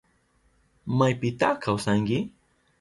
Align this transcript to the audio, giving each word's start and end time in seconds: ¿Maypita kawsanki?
¿Maypita 0.97 1.47
kawsanki? 1.63 2.17